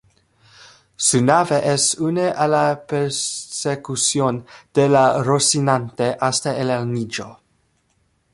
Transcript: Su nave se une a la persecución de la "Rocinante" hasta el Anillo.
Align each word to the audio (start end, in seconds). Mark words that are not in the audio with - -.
Su 1.07 1.23
nave 1.23 1.77
se 1.77 2.01
une 2.01 2.29
a 2.29 2.47
la 2.47 2.87
persecución 2.87 4.47
de 4.73 4.89
la 4.89 5.21
"Rocinante" 5.21 6.17
hasta 6.19 6.57
el 6.57 6.71
Anillo. 6.71 7.37